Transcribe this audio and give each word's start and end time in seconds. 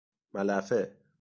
ملحفه 0.33 0.97